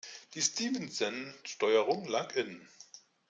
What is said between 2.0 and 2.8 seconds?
lag innen.